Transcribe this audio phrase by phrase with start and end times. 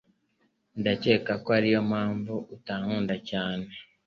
[0.79, 3.67] Ndakeka ko ariyo mpamvu utankunda cyane